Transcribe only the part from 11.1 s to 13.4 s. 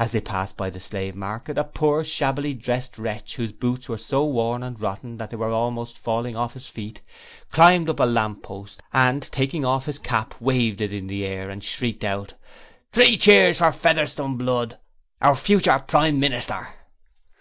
air and shrieked out: 'Three